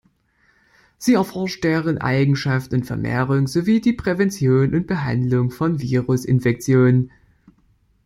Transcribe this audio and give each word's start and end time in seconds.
Sie 0.97 1.13
erforscht 1.13 1.63
deren 1.63 1.99
Eigenschaften 1.99 2.73
und 2.73 2.87
Vermehrung 2.87 3.45
sowie 3.45 3.81
die 3.81 3.93
Prävention 3.93 4.73
und 4.73 4.87
Behandlung 4.87 5.51
von 5.51 5.79
Virusinfektionen. 5.79 7.11